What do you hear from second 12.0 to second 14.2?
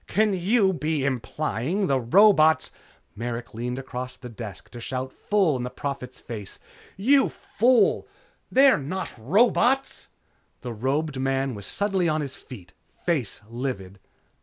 on his feet, face livid.